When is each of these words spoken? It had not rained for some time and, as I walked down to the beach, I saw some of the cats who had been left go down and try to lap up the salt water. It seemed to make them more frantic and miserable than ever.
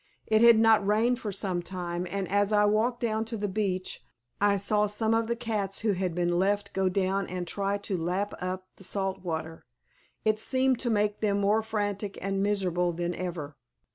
It 0.25 0.41
had 0.41 0.57
not 0.57 0.83
rained 0.83 1.19
for 1.19 1.31
some 1.31 1.61
time 1.61 2.07
and, 2.09 2.27
as 2.31 2.51
I 2.51 2.65
walked 2.65 3.01
down 3.01 3.23
to 3.25 3.37
the 3.37 3.47
beach, 3.47 4.03
I 4.41 4.57
saw 4.57 4.87
some 4.87 5.13
of 5.13 5.27
the 5.27 5.35
cats 5.35 5.81
who 5.81 5.91
had 5.91 6.15
been 6.15 6.39
left 6.39 6.73
go 6.73 6.89
down 6.89 7.27
and 7.27 7.45
try 7.47 7.77
to 7.77 7.97
lap 7.99 8.33
up 8.41 8.65
the 8.77 8.83
salt 8.83 9.21
water. 9.23 9.63
It 10.25 10.39
seemed 10.39 10.79
to 10.79 10.89
make 10.89 11.19
them 11.21 11.39
more 11.39 11.61
frantic 11.61 12.17
and 12.19 12.41
miserable 12.41 12.93
than 12.93 13.13
ever. 13.13 13.57